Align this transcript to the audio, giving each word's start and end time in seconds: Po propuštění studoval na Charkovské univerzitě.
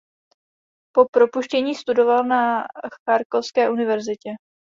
Po 0.95 1.05
propuštění 1.11 1.75
studoval 1.75 2.23
na 2.23 2.63
Charkovské 3.09 3.69
univerzitě. 3.69 4.31